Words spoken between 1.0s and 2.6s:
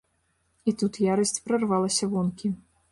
ярасць прарвалася вонкі.